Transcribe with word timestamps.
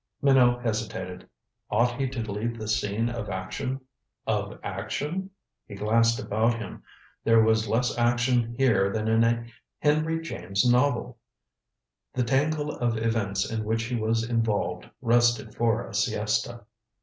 Minot 0.19 0.63
hesitated. 0.65 1.29
Ought 1.69 1.91
he 1.99 2.09
to 2.09 2.31
leave 2.31 2.57
the 2.57 2.67
scene 2.67 3.07
of 3.07 3.29
action? 3.29 3.81
Of 4.25 4.59
action? 4.63 5.29
He 5.67 5.75
glanced 5.75 6.17
about 6.19 6.55
him. 6.55 6.81
There 7.23 7.43
was 7.43 7.67
less 7.67 7.95
action 7.99 8.55
here 8.57 8.91
than 8.91 9.07
in 9.07 9.23
a 9.23 9.45
Henry 9.77 10.19
James 10.21 10.67
novel. 10.67 11.19
The 12.15 12.23
tangle 12.23 12.71
of 12.71 12.97
events 12.97 13.47
in 13.47 13.63
which 13.63 13.83
he 13.83 13.95
was 13.95 14.27
involved 14.27 14.89
rested 15.03 15.53
for 15.53 15.87
a 15.87 15.93
siesta. 15.93 16.63